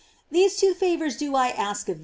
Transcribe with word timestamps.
These 0.31 0.57
two 0.57 0.73
favors 0.73 1.15
do 1.15 1.35
I 1.35 1.49
ask 1.49 1.87
of. 1.87 1.99